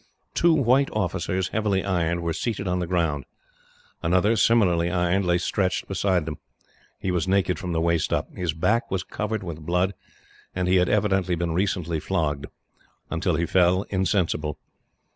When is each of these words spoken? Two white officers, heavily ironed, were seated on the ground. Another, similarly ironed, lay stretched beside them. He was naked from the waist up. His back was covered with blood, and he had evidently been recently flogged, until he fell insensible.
Two 0.33 0.55
white 0.55 0.89
officers, 0.93 1.49
heavily 1.49 1.85
ironed, 1.85 2.23
were 2.23 2.33
seated 2.33 2.67
on 2.67 2.79
the 2.79 2.87
ground. 2.87 3.23
Another, 4.01 4.35
similarly 4.35 4.89
ironed, 4.89 5.25
lay 5.27 5.37
stretched 5.37 5.87
beside 5.87 6.25
them. 6.25 6.39
He 6.97 7.11
was 7.11 7.27
naked 7.27 7.59
from 7.59 7.71
the 7.71 7.79
waist 7.81 8.11
up. 8.11 8.27
His 8.35 8.53
back 8.53 8.89
was 8.89 9.03
covered 9.03 9.43
with 9.43 9.59
blood, 9.59 9.93
and 10.55 10.67
he 10.67 10.77
had 10.77 10.89
evidently 10.89 11.35
been 11.35 11.51
recently 11.53 11.99
flogged, 11.99 12.47
until 13.11 13.35
he 13.35 13.45
fell 13.45 13.83
insensible. 13.91 14.57